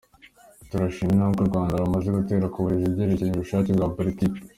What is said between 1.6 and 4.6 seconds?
rumaze gutera mu burezi, byerekana ubushake bwa politiki.